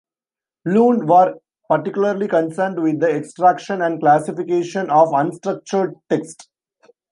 [0.67, 1.35] Luhn were
[1.69, 6.49] particularly concerned with the extraction and classification of unstructured text.